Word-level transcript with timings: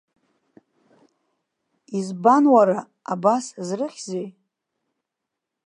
Избан 1.99 2.43
уара, 2.53 2.79
абас 3.13 3.45
зрыхьзеи. 3.67 4.27